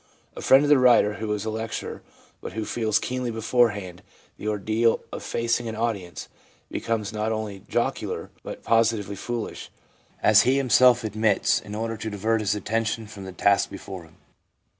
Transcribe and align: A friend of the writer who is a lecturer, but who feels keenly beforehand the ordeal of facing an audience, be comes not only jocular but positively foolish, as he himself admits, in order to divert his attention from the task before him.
A 0.35 0.41
friend 0.41 0.63
of 0.63 0.69
the 0.69 0.79
writer 0.79 1.17
who 1.21 1.31
is 1.31 1.45
a 1.45 1.51
lecturer, 1.51 2.01
but 2.41 2.53
who 2.53 2.65
feels 2.65 2.97
keenly 2.97 3.29
beforehand 3.29 4.01
the 4.35 4.47
ordeal 4.47 5.01
of 5.11 5.21
facing 5.21 5.67
an 5.69 5.75
audience, 5.75 6.27
be 6.71 6.79
comes 6.79 7.13
not 7.13 7.31
only 7.31 7.59
jocular 7.69 8.31
but 8.41 8.63
positively 8.63 9.15
foolish, 9.15 9.69
as 10.23 10.41
he 10.41 10.57
himself 10.57 11.03
admits, 11.03 11.59
in 11.59 11.75
order 11.75 11.97
to 11.97 12.09
divert 12.09 12.41
his 12.41 12.55
attention 12.55 13.05
from 13.05 13.25
the 13.25 13.31
task 13.31 13.69
before 13.69 14.05
him. 14.05 14.15